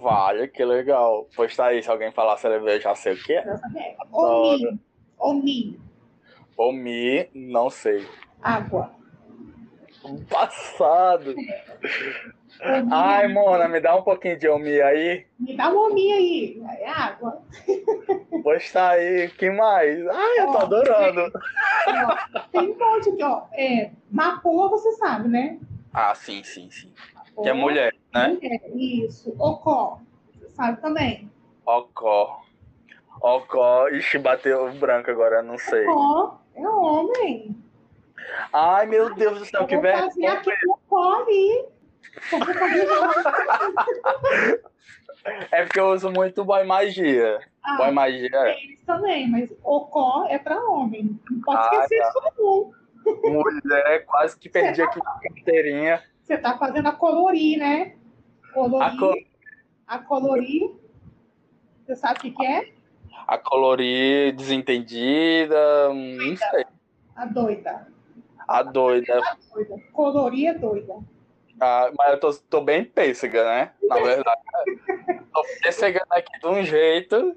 [0.01, 1.29] Vale, que legal.
[1.35, 3.57] Pois tá aí, se alguém falar CLB, eu já sei o que é.
[3.57, 3.97] Saber.
[4.13, 4.81] Omi.
[5.19, 5.81] Omi.
[6.57, 8.07] Omi, não sei.
[8.41, 8.95] Água.
[10.29, 11.31] Passado.
[11.33, 12.89] Omi.
[12.91, 15.27] Ai, Mona, me dá um pouquinho de Omi aí.
[15.39, 16.60] Me dá um omi aí.
[18.51, 18.53] É.
[18.53, 20.07] Pois tá aí, que mais?
[20.09, 21.33] Ai, eu tô Ó, adorando.
[21.87, 23.43] Ó, Tem um monte aqui, ó.
[23.53, 25.59] É, Mapoa, você sabe, né?
[25.93, 26.93] Ah, sim, sim, sim.
[27.15, 28.29] Mapoa, Que é mulher, né?
[28.29, 29.35] mulher, Isso.
[29.39, 30.01] Ocó.
[30.35, 31.31] Você sabe também.
[31.65, 32.43] Ocó.
[33.21, 33.89] Ocó.
[33.89, 35.87] Ixi, bateu branco agora, não sei.
[35.87, 37.57] Ocó é homem.
[38.53, 40.33] Ai, meu Deus do céu, Eu que vou fazer vergonha.
[40.33, 41.65] aqui Ocó ali.
[45.53, 47.41] É porque eu uso muito boy magia.
[47.63, 48.31] Ah, Boy magia
[48.63, 51.19] Eles também, mas Ocó é para homem.
[51.31, 52.09] Não pode Ah, esquecer tá.
[52.09, 52.73] isso,
[53.23, 53.33] não.
[53.33, 56.03] mulher, quase que perdi aqui a carteirinha.
[56.23, 57.97] Você tá fazendo a colorir, né?
[58.55, 59.27] Colorir.
[59.87, 60.71] A, A colorir.
[61.85, 62.73] Você sabe o que, que é?
[63.27, 66.65] a colorir desentendida, hum, não sei.
[67.15, 67.87] A doida.
[68.49, 69.21] A doida.
[69.55, 69.77] doida.
[69.93, 70.97] Colorir é doida.
[71.61, 73.73] Ah, mas eu tô, tô bem pêssega, né?
[73.83, 74.41] Na verdade.
[75.33, 77.37] tô pêssega aqui de um jeito.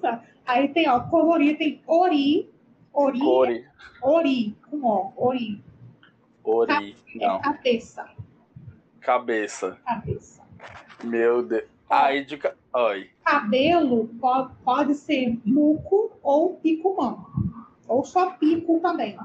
[0.00, 0.26] Sabe.
[0.44, 2.50] Aí tem, ó, colorir, tem ori.
[2.92, 3.20] Ori.
[3.22, 3.66] Ori.
[4.02, 4.56] Ori.
[4.70, 5.10] Com ó.
[5.16, 5.62] Ori.
[6.44, 6.96] Ori.
[7.20, 7.40] É Não.
[7.40, 8.08] cabeça.
[9.00, 9.78] Cabeça.
[9.84, 10.42] Cabeça.
[11.04, 11.64] Meu Deus.
[11.88, 12.36] Aí de.
[12.38, 13.10] ca- Oi.
[13.24, 17.24] Cabelo pode, pode ser muco ou picumã.
[17.86, 19.18] Ou só pico também.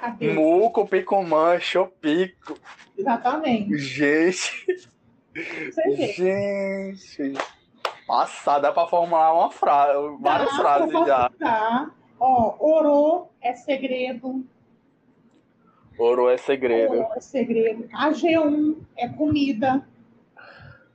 [0.00, 0.34] Cabelo.
[0.34, 2.58] Muco, picumã, chopico.
[2.98, 3.76] Exatamente.
[3.78, 4.66] Gente.
[6.16, 7.34] Gente.
[8.08, 11.30] Nossa, dá pra formular uma frase, várias Tá, frases eu já.
[11.38, 11.90] dar.
[12.18, 14.44] Ó, orô é segredo.
[15.98, 16.92] Ouro é segredo.
[16.92, 17.88] Orô é segredo.
[17.88, 19.86] AG1 é comida.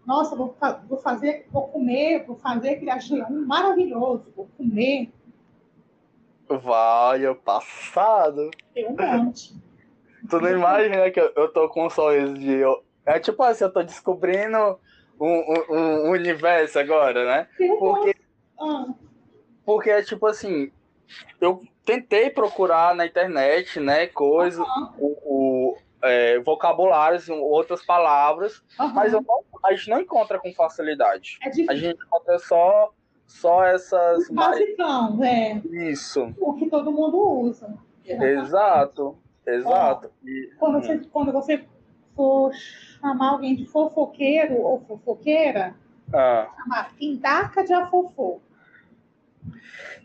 [0.06, 0.56] Nossa, vou,
[0.88, 4.32] vou fazer, vou comer, vou fazer aquele AG1 maravilhoso.
[4.36, 5.12] Vou comer.
[6.50, 8.52] Vai, é passado.
[8.74, 9.54] Tem um monte.
[10.30, 12.52] Tu não imagina que eu, eu tô com um sorriso de.
[12.52, 14.78] eu- é tipo assim, eu tô descobrindo
[15.26, 17.48] um, um- um universo agora, né?
[17.80, 18.16] Porque.
[18.60, 18.88] Ah,
[19.66, 20.72] porque é tipo assim,
[21.40, 28.94] eu tentei procurar na internet, né, coisas, aham, o, o, é, vocabulários, outras palavras, aham.
[28.94, 29.24] mas não-
[29.64, 31.38] a gente não encontra com facilidade.
[31.44, 32.92] É A gente encontra só,
[33.28, 34.30] só essas.
[34.30, 35.62] mais- Basicão, é.
[35.66, 37.78] Isso, O que todo mundo usa.
[38.06, 40.12] exato, exato.
[40.26, 41.64] E- Quando você, quando você
[42.16, 42.52] for
[43.02, 45.76] chamar alguém de fofoqueiro ou fofoqueira,
[46.14, 48.40] ah, chamar indaca de afofô.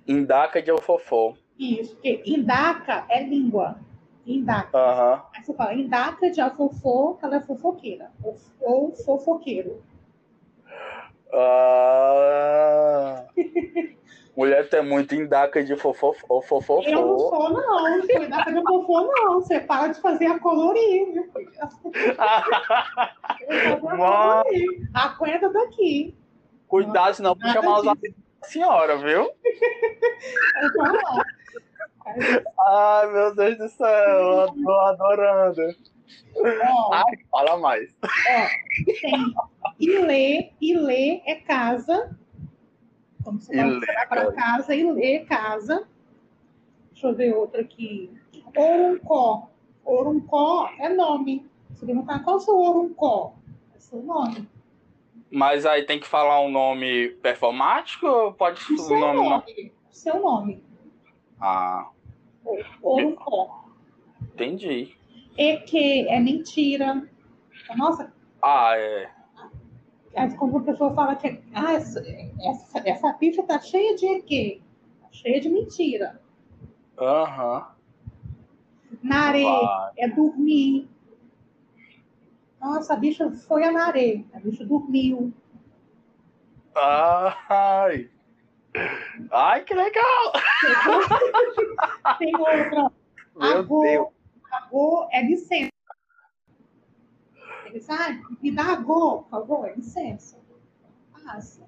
[0.09, 1.35] Indaca de Ofofô.
[1.59, 3.78] Isso, porque indaca é língua.
[4.24, 4.76] Indaca.
[4.76, 5.22] Aham.
[5.35, 8.11] Aí você fala indaca de afofô, ela é fofoqueira.
[8.22, 9.82] Ou, ou fofoqueiro.
[11.32, 13.26] Ah.
[14.37, 16.42] Mulher tem muito indaca de fofo, Eu
[16.92, 18.03] não sou, não.
[18.05, 19.40] Sou indaca de afofô, não.
[19.40, 21.12] Você para de fazer a colorir.
[21.12, 21.25] viu?
[23.49, 24.90] Eu a colorir.
[24.92, 26.14] Aguenta daqui.
[26.68, 29.31] Cuidado, senão vou chamar os amigos da senhora, viu?
[32.68, 35.62] Ai, meu Deus do céu, eu tô adorando.
[36.37, 37.92] Ó, Ai, fala mais.
[38.03, 38.46] ó,
[39.01, 39.35] tem
[39.81, 42.16] Ilê, Ilê é casa.
[43.26, 45.88] Quando você vai- para casa, Ilê é casa.
[46.92, 48.08] Deixa eu ver outra aqui.
[48.56, 49.50] Oruncó.
[49.84, 51.44] Oruncó é nome.
[51.70, 53.34] Você perguntar qual é o seu Oruncó?
[53.74, 54.48] É seu nome.
[55.28, 59.72] Mas aí tem que falar um nome performático ou pode O seu nome nome.
[59.90, 60.62] Seu nome.
[61.40, 61.88] Ah,
[62.80, 63.64] Oruncó.
[64.34, 64.96] entendi.
[65.36, 67.02] E que é mentira.
[67.76, 69.10] Nossa, Ah, é.
[70.16, 72.02] Aí, quando a pessoa fala que ah, essa,
[72.40, 74.62] essa, essa pizza tá cheia de EQ,
[75.02, 76.20] tá cheia de mentira.
[76.98, 77.66] Aham.
[79.02, 79.92] Na areia Vai.
[79.98, 80.88] é dormir.
[82.61, 85.33] Nossa, a bicha foi a na areia, a bicha dormiu.
[86.74, 88.11] Ai.
[89.31, 90.33] Ai, que legal.
[92.18, 92.90] Tem outra,
[93.37, 93.64] Meu.
[93.64, 94.09] Deus.
[94.52, 95.70] agô é licença.
[97.66, 100.38] Ele sabe, me dá agô, por favor, é licença.
[101.24, 101.66] Passa.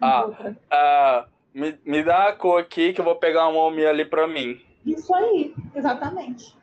[0.00, 0.28] Ah.
[0.70, 4.26] Ah, me, me dá a cor aqui que eu vou pegar um homem ali pra
[4.28, 4.60] mim.
[4.86, 6.56] Isso aí, exatamente.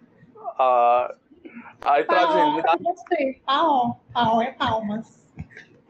[0.57, 1.13] Ah,
[1.81, 2.73] aí me Paó, dá.
[2.73, 3.41] eu gostei.
[3.45, 3.95] Paó.
[4.13, 5.25] Paó é palmas.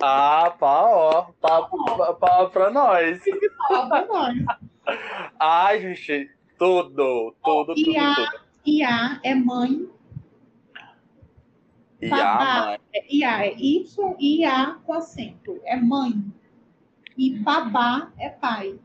[0.02, 0.52] Ah.
[0.60, 3.22] Pá, pá, pá pra nós.
[3.68, 4.36] Paó pra nós.
[5.40, 6.32] Ai, gente.
[6.58, 8.42] Tudo, tudo, tudo, Iá, tudo.
[8.66, 9.88] Iá é mãe.
[12.02, 12.66] E a Babá.
[12.68, 12.80] mãe.
[12.94, 15.60] É Iá é Y com acento.
[15.66, 16.14] É mãe.
[17.18, 18.80] E babá é pai.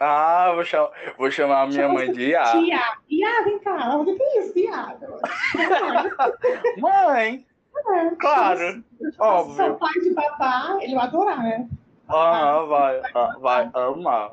[0.00, 2.42] Ah, vou chamar, vou chamar a minha Chama mãe de Iá.
[2.44, 2.80] Tia.
[3.08, 3.96] Iá, vem cá.
[3.96, 4.58] O que é isso?
[4.58, 4.96] Iá.
[6.78, 7.46] Mãe,
[7.86, 8.84] É, claro.
[9.18, 9.54] Óbvio.
[9.56, 11.68] Seu pai de babá, ele vai adorar, né?
[12.08, 14.32] Ah, vai, ah, vai amar.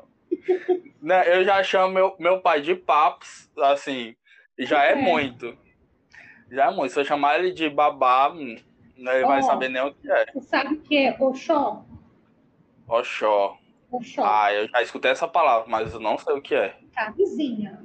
[1.00, 4.14] Né, eu já chamo meu, meu pai de Paps, assim,
[4.58, 4.96] já é É.
[4.96, 5.56] muito.
[6.50, 6.92] Já é muito.
[6.92, 9.42] Se eu chamar ele de babá, né, ele vai Ó.
[9.42, 10.26] saber nem o que é.
[10.32, 11.84] Você sabe o que é Oxó?
[12.88, 13.56] Oxó.
[13.90, 14.22] Oxó.
[14.24, 16.76] Ah, eu já escutei essa palavra, mas eu não sei o que é.
[16.94, 17.80] Camisinha.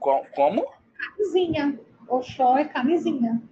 [0.00, 0.66] Co- Como?
[0.98, 1.78] Camisinha.
[2.08, 3.42] Oxó é camisinha.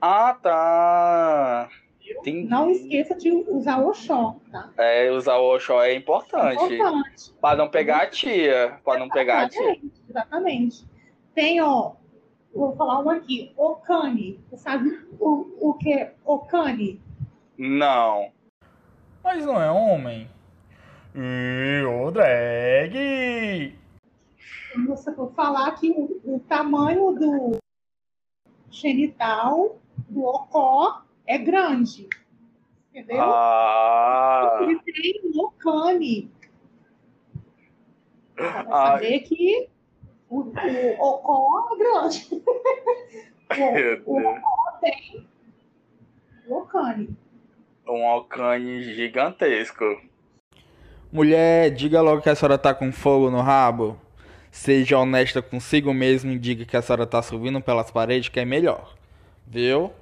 [0.00, 1.68] Ah, tá.
[2.04, 2.48] Entendi.
[2.48, 4.70] Não esqueça de usar Oxó, tá?
[4.76, 6.74] É, usar o Oxó é importante.
[6.74, 7.32] Importante.
[7.40, 8.78] Pra não pegar a tia.
[8.84, 9.60] Pra não pegar a tia.
[9.62, 10.86] Exatamente, exatamente.
[11.34, 11.92] Tem, ó,
[12.54, 14.40] vou falar um aqui, Ocane.
[14.48, 17.00] Você sabe o, o que é Ocane?
[17.58, 18.30] Não.
[19.22, 20.28] Mas não é homem.
[21.14, 23.78] E o drag.
[24.86, 27.58] Você for falar que o, o tamanho do
[28.70, 32.08] genital, do ocó, é grande.
[32.90, 33.20] Entendeu?
[33.22, 34.58] Ah.
[34.62, 36.30] Ele tem Ocane.
[38.34, 38.92] Pra Ah.
[38.92, 39.68] saber que
[40.32, 40.52] o,
[40.98, 42.28] o ocó é grande.
[43.56, 45.26] Meu o, o ocó tem
[46.46, 47.16] o Ocane.
[47.86, 49.84] Um alcane gigantesco.
[51.12, 53.98] Mulher, diga logo que a senhora tá com fogo no rabo.
[54.50, 58.44] Seja honesta consigo mesmo e diga que a senhora tá subindo pelas paredes, que é
[58.44, 58.94] melhor.
[59.46, 59.92] Viu?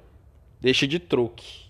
[0.59, 1.69] Deixa de truque.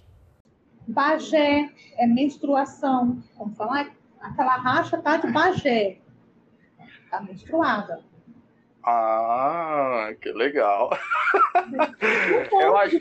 [0.88, 3.22] Bagé é menstruação.
[3.38, 3.92] Vamos falar?
[4.20, 5.98] Aquela racha tá de bagé.
[7.10, 8.11] Tá menstruada.
[8.84, 10.90] Ah, que legal.
[12.52, 12.98] Eu acho-.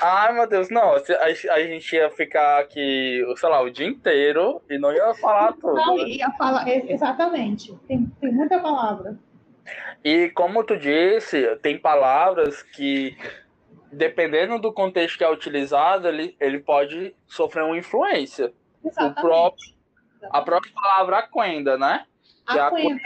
[0.00, 0.94] Ai, meu Deus, não.
[0.94, 5.74] A, gente ia ficar aqui, sei lá, o dia inteiro e não ia falar tudo.
[5.74, 6.04] Não, né?
[6.04, 7.74] ia falar, é, exatamente.
[7.86, 9.18] Tem, tem muita palavra.
[10.04, 13.16] E como tu disse, tem palavras que,
[13.92, 18.52] dependendo do contexto que é utilizado, ele, ele pode sofrer uma influência.
[18.84, 19.20] Exatamente.
[19.20, 19.76] próprio-
[20.30, 22.04] A própria palavra aquenda, né?
[22.48, 23.00] que é Aquenda.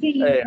[0.00, 0.44] Sim, É, é,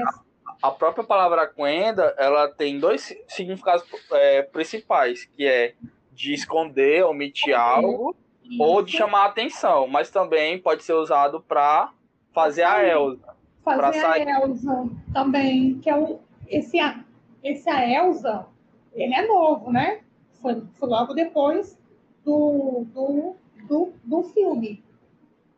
[0.62, 5.74] A própria palavra aquenda, ela tem dois si- significados é, principais, que é
[6.12, 8.14] de esconder, omitir algo,
[8.60, 8.98] ou de isso.
[8.98, 11.94] chamar a atenção, mas também pode ser usado para
[12.34, 13.36] fazer a Elsa.
[13.64, 16.20] Fazer a Elsa também, que é um.
[16.48, 17.04] Esse, a-
[17.44, 18.46] esse a Elsa,
[18.94, 20.02] ele é novo, né?
[20.42, 21.78] Foi, foi logo depois
[22.26, 23.36] do, do,
[23.68, 24.84] do, do filme.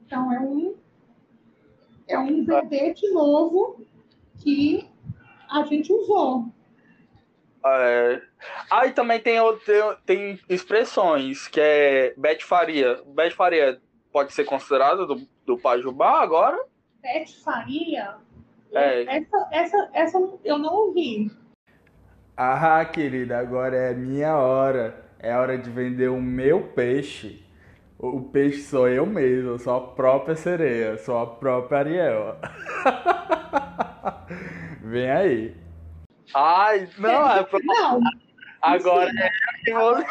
[0.05, 0.75] Então é um
[2.07, 3.79] é um verbete novo
[4.43, 4.85] que
[5.51, 6.45] a gente usou.
[7.65, 8.21] É...
[8.71, 13.01] Aí também tem, outro- tem expressões, que é Bete Faria.
[13.07, 13.79] Bete Faria
[14.11, 16.59] pode ser considerado do, do Pajubá agora?
[17.01, 18.15] Beth Faria,
[18.73, 19.03] É.
[19.17, 21.31] essa, essa, essa eu não ouvi.
[22.35, 25.05] Ah, querida, agora é minha hora.
[25.19, 27.45] é hora de vender o meu peixe.
[27.99, 32.37] O peixe sou eu mesmo, sou a própria sereia, sou a própria Ariel.
[34.81, 35.55] Vem aí.
[36.33, 37.45] Ai, não, é.
[37.63, 37.99] Não,
[38.61, 39.11] agora
[39.67, 40.05] é você.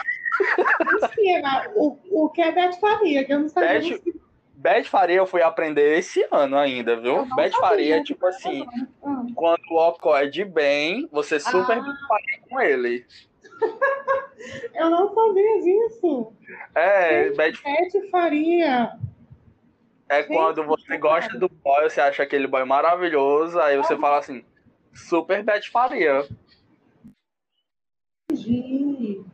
[1.06, 1.70] ensina.
[1.74, 3.80] O, o que é Beth Faria, que eu não sabia.
[3.80, 4.20] Beth-
[4.54, 7.24] Beth Faria eu fui aprender esse ano ainda, viu?
[7.26, 7.68] Não Beth sabia.
[7.68, 8.66] Faria é tipo assim,
[9.02, 11.96] Ah, quando o ocorre de bem, você super Ah.
[12.08, 13.06] faria com ele.
[14.74, 16.32] eu não sabia disso.
[16.74, 18.92] É, Beth Beth Faria.
[20.08, 24.18] É Gente, quando você gosta do boy, você acha aquele boy maravilhoso, aí você fala
[24.18, 24.44] assim,
[24.92, 26.26] super Beth Faria.
[28.30, 29.24] Entendi.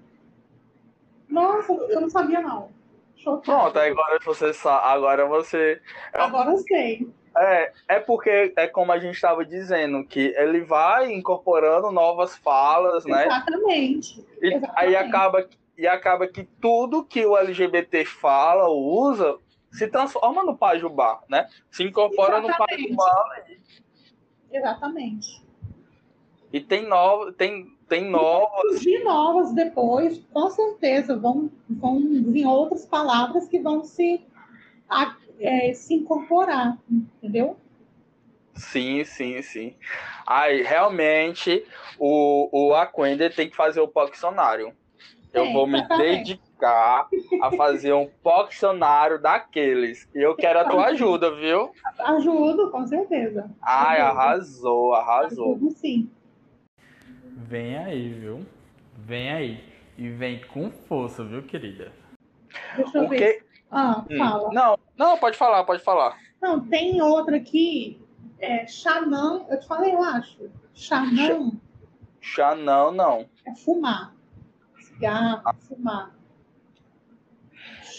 [1.29, 2.71] Nossa, eu não sabia não.
[3.17, 3.43] Chocada.
[3.43, 5.81] Pronto, agora você sa- agora você.
[6.13, 7.09] Agora eu sei.
[7.37, 13.05] É, é porque é como a gente estava dizendo, que ele vai incorporando novas falas,
[13.05, 13.27] né?
[13.27, 14.25] Exatamente.
[14.41, 14.73] E exatamente.
[14.77, 19.39] aí acaba, e acaba que tudo que o LGBT fala ou usa
[19.71, 21.47] se transforma no Pajubá, né?
[21.71, 22.97] Se incorpora no Exatamente.
[22.97, 23.37] Pajubá
[24.51, 25.46] Exatamente.
[26.53, 28.81] E tem, novo, tem, tem novas.
[28.81, 34.21] De novas depois, com certeza, vão, vão vir outras palavras que vão se,
[34.89, 37.57] a- é, se incorporar, entendeu?
[38.55, 39.75] Sim, sim, sim.
[40.27, 41.63] Aí, realmente,
[41.99, 44.73] o, o Aquender tem que fazer o Poccionário.
[45.33, 47.07] Eu vou me dedicar
[47.43, 50.09] a fazer um Poccionário daqueles.
[50.15, 51.71] E eu quero a tua ajuda, viu?
[51.99, 53.51] Ajudo, com certeza.
[53.61, 55.53] Ai, arrasou, arrasou.
[55.55, 56.11] Ajudo, sim.
[57.47, 58.45] Vem aí, viu?
[58.97, 59.65] Vem aí.
[59.97, 61.93] E vem com força, viu, querida?
[62.77, 63.17] Deixa eu O ver.
[63.41, 63.47] que...
[63.71, 64.53] Ah, Hum, fala.
[64.53, 66.17] Não, não, pode falar, pode falar.
[66.41, 68.01] Não, tem outra aqui,
[68.39, 70.51] é Xanã, eu te falei, eu acho.
[70.75, 71.51] Xanã
[72.21, 73.27] Já não, não.
[73.47, 74.15] é fumar.
[74.81, 76.15] Cigarro, fumar.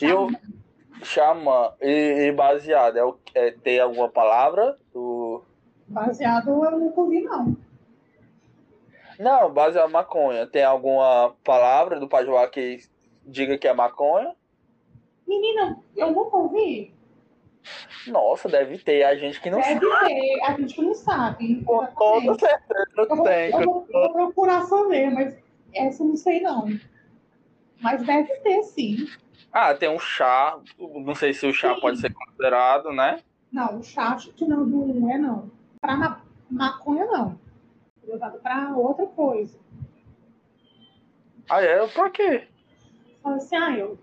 [0.02, 0.40] Eu- Xanã.
[1.04, 4.78] Xamã e, e baseado, é, o- é, tem alguma palavra?
[4.94, 5.44] Do...
[5.88, 7.56] Baseado eu nunca ouvi, não.
[9.20, 10.46] Não, baseado maconha.
[10.48, 12.80] Tem alguma palavra do Pajuá que
[13.26, 14.36] diga que é maconha?
[15.28, 16.94] Menina, eu nunca ouvi.
[18.08, 19.04] Nossa, deve ter.
[19.04, 21.64] A gente que não Deve ter, a gente não sabe.
[21.64, 23.52] Com toda certeza Eu vou, tem.
[23.52, 25.38] eu vou- eu vou procurar saber, mas
[25.74, 26.68] essa eu não sei não.
[27.82, 29.08] Mas deve ter, sim.
[29.52, 30.58] Ah, tem um chá.
[30.80, 31.82] Não sei se o chá Sim.
[31.82, 33.20] pode ser considerado, né?
[33.52, 35.52] Não, o chá acho que não, não é não.
[35.82, 37.40] Pra ma- maconha, não.
[38.08, 39.58] Usado pra outra coisa.
[41.50, 41.86] Ah, é?
[41.88, 42.44] Pra quê?
[43.22, 43.98] Fala assim, ah, eu...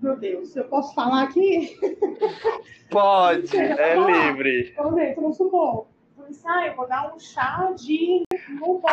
[0.00, 1.76] Meu Deus, eu posso falar aqui?
[2.90, 4.26] Pode, é vamos lá.
[4.30, 4.72] livre.
[4.76, 5.86] Por exemplo, vamos supor.
[6.16, 8.90] Fala assim, ah, eu vou dar um chá de no boy.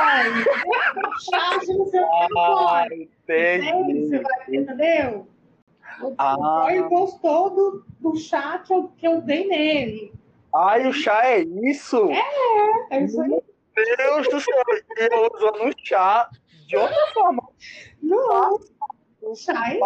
[0.98, 3.10] Um chá de não sei o que no Ah, boy.
[3.24, 3.68] Entende?
[3.68, 4.08] entendi.
[4.08, 5.28] Você vai, entendeu?
[6.02, 6.36] O Ah.
[6.38, 10.14] boy gostou do, do chá que eu, que eu dei nele.
[10.56, 12.10] Ai, o chá é isso?
[12.92, 13.42] É isso aí.
[13.76, 14.64] Meu Deus do céu.
[14.98, 16.30] Eu usando chá
[16.68, 17.44] de outra forma.
[18.02, 18.60] Não.
[19.22, 19.80] O chá é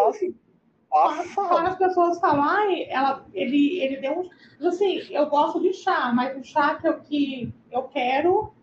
[1.36, 4.68] Quando as pessoas falam, ai, ela, ele, ele deu um.
[4.68, 8.54] Assim, eu gosto de chá, mas o chá que eu, que eu quero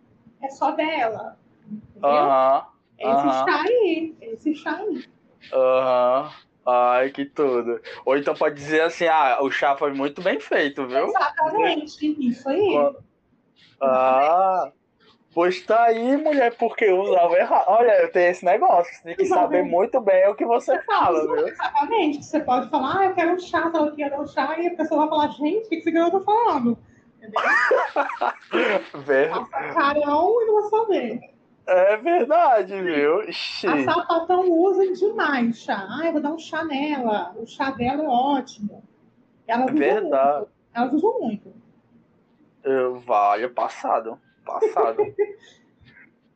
[0.43, 1.39] é só dela.
[1.71, 2.11] Entendeu?
[2.11, 2.67] Aham,
[2.99, 3.45] Esse aham.
[3.45, 4.17] chá aí.
[4.21, 5.05] Esse chá aí.
[5.53, 6.33] aham.
[6.67, 7.81] Ai, que tudo.
[8.07, 11.09] Ou então pode dizer assim, ah, o chá foi muito bem feito, viu?
[11.09, 12.27] Exatamente.
[12.27, 12.95] Isso aí.
[13.83, 14.73] Ah,
[15.35, 17.65] pois tá aí, mulher, porque eu usava errado.
[17.69, 21.21] Olha, eu tenho esse negócio, você tem que saber muito bem o que você fala,
[21.27, 21.49] viu?
[21.49, 22.25] Exatamente.
[22.25, 24.77] Você pode falar, ah, eu quero um chá, tal, eu quero um chá, e a
[24.77, 26.79] pessoa vai falar, gente, o que que esse garoto tá falando?
[27.19, 27.41] Entendeu?
[29.03, 31.21] Ver- Passa carão e não vai saber.
[31.67, 33.23] É verdade, viu?
[33.29, 33.67] Ixi.
[33.67, 35.87] A sapatão usa demais chá.
[35.89, 37.35] Ah, eu vou dar um chá nela.
[37.37, 38.83] O chá dela é ótimo.
[39.47, 40.37] Elas É verdade.
[40.39, 40.53] muito.
[40.75, 41.55] Elas usam muito.
[42.63, 44.19] Eu, vale, passado.
[44.45, 45.03] Passado.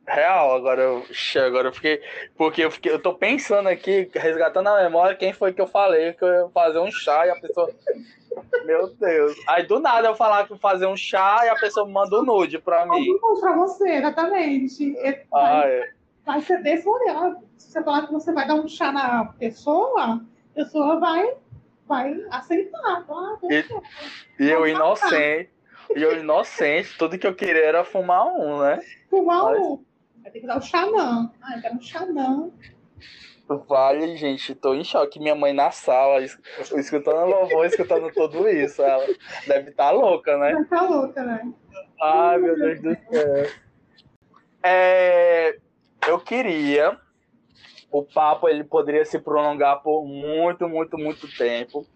[0.07, 1.05] Real, agora eu,
[1.45, 2.01] agora eu fiquei.
[2.35, 6.13] Porque eu, fiquei, eu tô pensando aqui, resgatando a memória, quem foi que eu falei
[6.13, 7.69] que eu ia fazer um chá e a pessoa.
[8.65, 9.35] Meu Deus.
[9.47, 12.57] Aí do nada eu falar que fazer um chá e a pessoa manda um nude
[12.57, 13.11] pra mim.
[13.11, 14.97] Alguns pra você, exatamente.
[14.97, 15.89] É- Ah, Vai, é.
[16.25, 17.43] vai ser desse modelo.
[17.57, 20.19] Se você falar que você vai dar um chá na pessoa, a
[20.55, 21.35] pessoa vai,
[21.87, 23.05] vai aceitar.
[23.07, 23.79] Ah, deixa.
[24.39, 25.51] E eu inocente.
[25.95, 28.79] E eu inocente, tudo que eu queria era fumar um, né?
[29.09, 29.83] Fumar Mas- um.
[30.21, 31.31] Vai ter que dar o xanã.
[31.41, 32.51] Ah, eu quero um xanã.
[33.67, 35.19] Vale, gente, tô em choque.
[35.19, 36.37] Minha mãe na sala, es-
[36.75, 38.81] escutando louvor, escutando tudo isso.
[38.83, 39.07] Ela
[39.47, 40.53] deve estar louca, né?
[40.53, 41.51] Vai ficar louca, né?
[42.01, 43.47] Ai, meu Deus do céu.
[44.61, 45.57] É,
[46.07, 46.97] eu queria
[47.91, 51.87] o papo ele poderia se prolongar por muito, muito, muito tempo,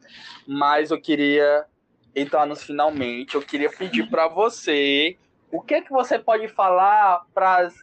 [0.48, 1.66] mas eu queria
[2.16, 3.36] entrar nos finalmente.
[3.36, 5.18] Eu queria pedir para você
[5.52, 7.76] o que que você pode falar para as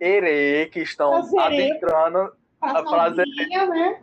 [0.00, 3.98] ere que estão adentrando para as né?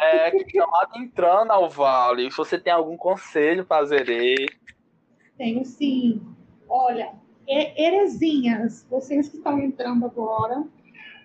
[0.00, 2.30] é, que estão adentrando ao vale.
[2.30, 4.46] Se você tem algum conselho para as ere?
[5.36, 6.20] Tenho sim.
[6.68, 7.12] Olha,
[7.48, 10.64] heresinhas, vocês que estão entrando agora,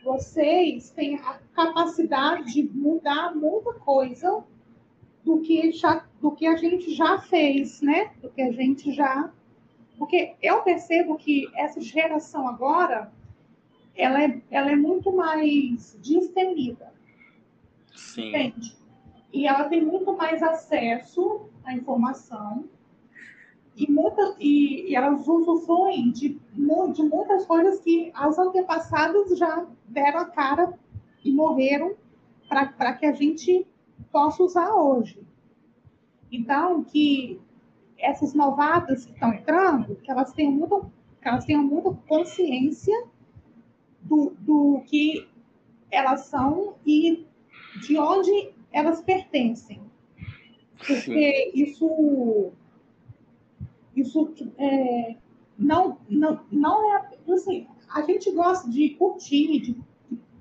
[0.04, 4.44] vocês têm a capacidade de mudar muita coisa
[5.26, 8.12] do que, já, do que a gente já fez, né?
[8.22, 9.34] Do que a gente já.
[9.98, 13.12] Porque eu percebo que essa geração agora,
[13.96, 16.94] ela é, ela é muito mais destemida.
[17.96, 18.30] Sim.
[18.30, 18.78] Entende?
[19.34, 22.70] E ela tem muito mais acesso à informação
[23.76, 30.20] e, muita, e, e elas usufruem de, de muitas coisas que as antepassadas já deram
[30.20, 30.78] a cara
[31.24, 31.96] e morreram
[32.48, 33.66] para que a gente
[34.16, 35.20] possa usar hoje.
[36.32, 37.38] Então, que
[37.98, 40.90] essas novatas que estão entrando, que elas tenham muita,
[41.22, 43.08] que elas tenham muita consciência
[44.02, 45.28] do, do que
[45.92, 47.26] elas são e
[47.82, 49.82] de onde elas pertencem.
[50.78, 52.54] Porque isso
[53.94, 55.18] isso é,
[55.58, 59.78] não, não, não é assim, a gente gosta de curtir, de,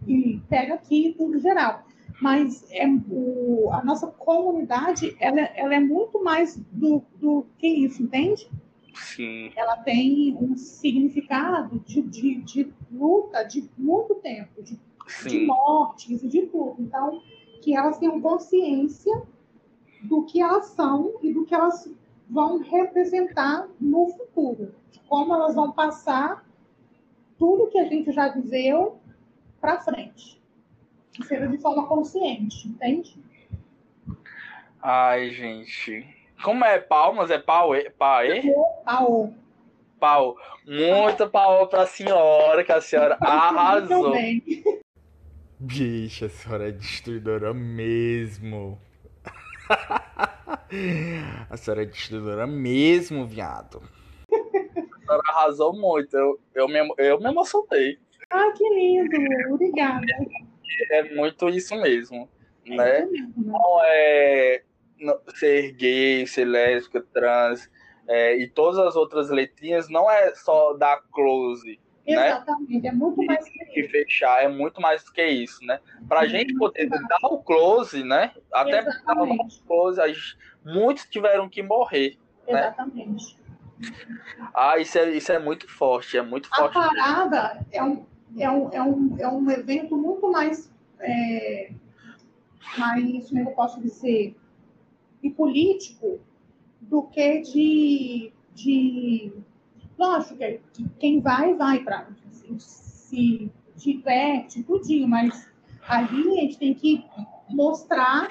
[0.03, 1.84] de pega aqui tudo geral,
[2.21, 8.03] mas é, o, a nossa comunidade ela, ela é muito mais do, do que isso,
[8.03, 8.49] entende?
[8.95, 9.51] Sim.
[9.57, 14.79] Ela tem um significado de, de, de luta de muito tempo, de,
[15.27, 16.77] de mortes e de tudo.
[16.79, 17.21] Então,
[17.61, 19.23] que elas tenham consciência
[20.03, 21.91] do que elas são e do que elas
[22.29, 24.75] vão representar no futuro,
[25.09, 26.47] como elas vão passar
[27.39, 28.99] tudo que a gente já viveu
[29.61, 30.44] para frente.
[31.23, 33.17] Seja de forma consciente, entende?
[34.83, 36.07] Ai, gente.
[36.43, 37.31] Como é palmas?
[37.31, 37.75] É pau?
[37.75, 38.43] É, paê?
[38.85, 39.33] Pau.
[39.99, 40.37] Pau.
[40.67, 44.13] Muito pau pra senhora, que a senhora arrasou.
[45.59, 48.79] Bicha, a senhora é destruidora mesmo.
[51.49, 53.81] A senhora é destruidora mesmo, viado.
[54.31, 56.15] A senhora arrasou muito.
[56.17, 57.99] Eu, eu, me, eu me emocionei.
[58.29, 59.55] Ah, que lindo.
[59.55, 60.07] Obrigada.
[60.91, 62.29] É muito isso mesmo.
[62.67, 63.01] É né?
[63.05, 63.33] Isso mesmo.
[63.37, 64.63] Não é
[65.35, 67.69] ser gay, ser lésbica, trans
[68.09, 71.81] é, e todas as outras letrinhas não é só dar close.
[72.07, 72.29] Né?
[72.29, 72.89] Exatamente, né?
[72.89, 73.79] é muito mais que isso.
[73.79, 75.81] E fechar é muito mais do que isso, né?
[76.07, 78.33] Para a gente poder dar o close, né?
[78.53, 82.19] Até dar o close, a gente, muitos tiveram que morrer.
[82.47, 82.61] Né?
[82.61, 83.37] Exatamente.
[83.37, 83.91] Né?
[84.55, 86.77] Ah, isso é, isso é muito forte, é muito a forte.
[86.77, 88.05] A parada é um,
[88.39, 91.73] é, um, é, um, é um evento muito mais, é,
[92.79, 94.37] mais, como é eu posso dizer,
[95.23, 96.21] e político
[96.81, 99.33] do que de, de
[99.99, 100.37] Lógico
[100.73, 105.49] que quem vai, vai para assim, se diverte, tudinho, mas
[105.87, 107.05] ali a gente tem que
[107.49, 108.29] mostrar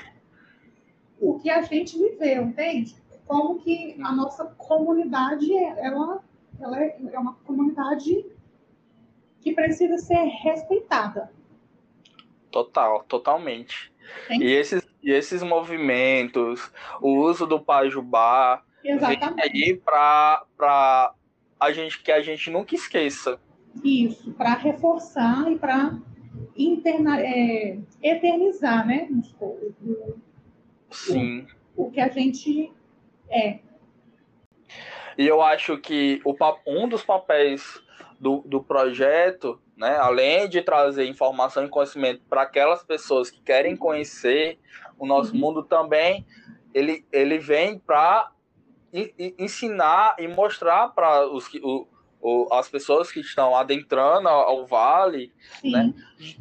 [1.20, 2.96] o que a gente viveu, entende?
[3.26, 6.22] Como que a nossa comunidade, ela,
[6.60, 8.26] ela é, é uma comunidade
[9.44, 11.30] que precisa ser respeitada.
[12.50, 13.92] Total, totalmente.
[14.30, 16.72] E esses, e esses movimentos,
[17.02, 19.52] o uso do Pajubá, Exatamente.
[19.52, 21.14] vem aí para
[21.60, 23.40] a gente que a gente nunca esqueça.
[23.84, 25.98] Isso, para reforçar e para
[27.20, 29.10] é, eternizar, né?
[29.42, 30.16] O,
[30.92, 31.48] Sim.
[31.76, 32.72] O, o, que a gente
[33.30, 33.60] é.
[35.18, 36.36] E eu acho que o,
[36.68, 37.83] um dos papéis
[38.24, 43.76] do, do projeto, né, além de trazer informação e conhecimento para aquelas pessoas que querem
[43.76, 44.58] conhecer
[44.98, 45.40] o nosso uhum.
[45.40, 46.26] mundo também,
[46.74, 48.32] ele, ele vem para
[49.38, 51.86] ensinar e mostrar para os o,
[52.22, 55.72] o, as pessoas que estão adentrando ao vale, Sim.
[55.72, 55.94] né?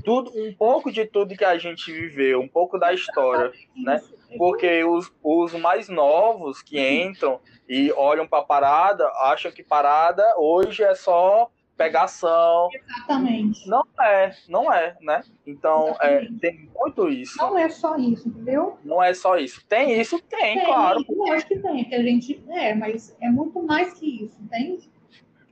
[0.05, 4.01] Tudo, um pouco de tudo que a gente viveu, um pouco da história, né?
[4.39, 10.85] Porque os, os mais novos que entram e olham para parada acham que parada hoje
[10.85, 12.68] é só pegação.
[12.73, 13.68] Exatamente.
[13.68, 15.23] Não é, não é, né?
[15.47, 17.37] Então, é, tem muito isso.
[17.39, 18.79] Não é só isso, entendeu?
[18.85, 19.64] Não é só isso.
[19.66, 20.20] Tem isso?
[20.23, 21.05] Tem, tem claro.
[21.09, 22.43] Eu acho que tem, que a gente.
[22.49, 24.91] É, mas é muito mais que isso, entende?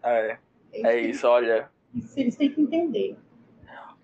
[0.03, 0.39] É.
[0.73, 1.68] É isso, olha.
[1.95, 3.16] Isso eles têm que entender.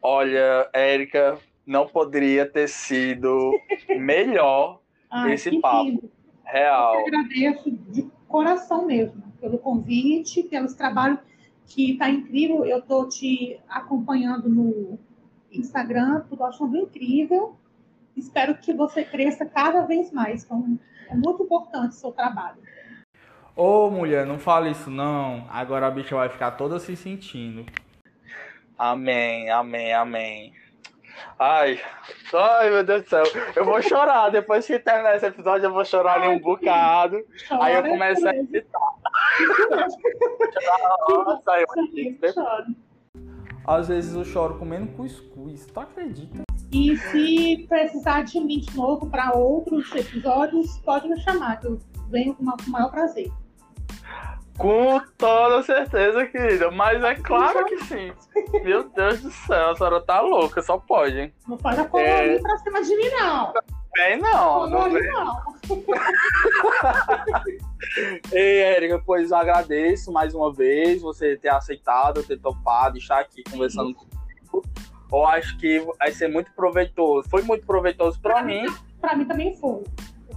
[0.03, 3.53] Olha, Érica, não poderia ter sido
[3.99, 5.85] melhor Ai, esse papo.
[5.85, 6.11] Lindo.
[6.45, 6.95] Real.
[6.95, 11.19] Eu agradeço de coração mesmo pelo convite, pelos trabalhos
[11.67, 12.65] que está incrível.
[12.65, 14.99] Eu estou te acompanhando no
[15.53, 17.57] Instagram, tudo achando incrível.
[18.17, 20.45] Espero que você cresça cada vez mais.
[20.45, 22.59] Então, é muito importante o seu trabalho.
[23.55, 25.47] Ô mulher, não fala isso não.
[25.51, 27.65] Agora a bicha vai ficar toda se sentindo.
[28.79, 30.53] Amém, amém, amém.
[31.39, 31.81] Ai,
[32.35, 33.25] ai meu Deus do céu.
[33.55, 34.31] Eu vou chorar.
[34.31, 37.23] Depois que terminar esse episódio, eu vou chorar ali um bocado.
[37.49, 38.79] Chora, Aí eu começo a editar.
[41.09, 41.67] Nossa, eu
[43.67, 45.67] Às vezes eu choro comendo cuscuz.
[45.67, 46.43] Tu acredita?
[46.73, 51.79] E se precisar de mim de novo para outros episódios, pode me chamar, que eu
[52.11, 53.31] venho com o maior prazer.
[54.59, 56.71] Com toda certeza, querida.
[56.71, 58.13] Mas é claro que sim.
[58.65, 61.35] Meu Deus do céu, a senhora tá louca, só pode, hein?
[61.47, 62.39] Não faz a colorir é...
[62.41, 63.53] pra cima de mim, não.
[63.97, 65.03] Vem não, não vem.
[65.13, 65.37] não.
[68.33, 73.95] Ei, Érica, pois agradeço mais uma vez você ter aceitado, ter topado, estar aqui conversando
[73.95, 74.65] comigo.
[75.13, 77.29] Eu acho que vai ser muito proveitoso.
[77.29, 78.67] Foi muito proveitoso para mim.
[79.01, 79.85] Para mim também foi.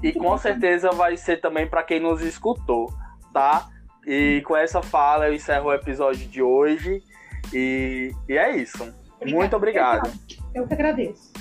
[0.01, 2.93] E com certeza vai ser também para quem nos escutou,
[3.34, 3.67] tá?
[4.12, 7.03] E com essa fala eu encerro o episódio de hoje.
[7.53, 8.82] E, e é isso.
[9.18, 9.38] Obrigada.
[9.38, 10.12] Muito obrigado.
[10.55, 11.32] Eu que agradeço.